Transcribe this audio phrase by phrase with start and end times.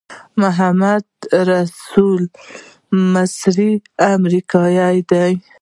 [0.41, 2.21] محمدرسول
[3.13, 3.71] مصری
[4.13, 5.31] امریکایی دی.